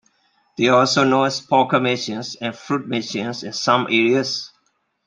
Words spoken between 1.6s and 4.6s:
machines" and "fruit machines" in some areas.